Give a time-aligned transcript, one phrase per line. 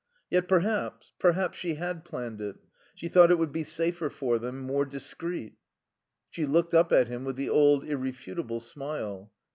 [0.31, 2.55] Yet perhaps perhaps she had planned it;
[2.95, 5.53] she thought it would be safer for them, more discreet.
[6.31, 9.31] She looked up at him with the old, irrefutable smile.